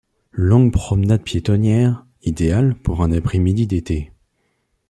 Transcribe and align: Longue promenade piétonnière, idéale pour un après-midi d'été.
Longue 0.31 0.71
promenade 0.71 1.21
piétonnière, 1.21 2.07
idéale 2.23 2.73
pour 2.73 3.03
un 3.03 3.11
après-midi 3.11 3.67
d'été. 3.67 4.11